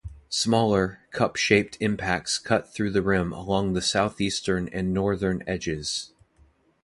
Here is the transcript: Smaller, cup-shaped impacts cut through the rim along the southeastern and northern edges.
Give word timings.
Smaller, 0.29 1.01
cup-shaped 1.11 1.77
impacts 1.79 2.39
cut 2.39 2.73
through 2.73 2.89
the 2.89 3.03
rim 3.03 3.31
along 3.31 3.73
the 3.73 3.83
southeastern 3.83 4.67
and 4.69 4.95
northern 4.95 5.43
edges. 5.45 6.11